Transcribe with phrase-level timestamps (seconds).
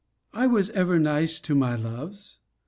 [0.33, 2.39] I was ever nice in my loves.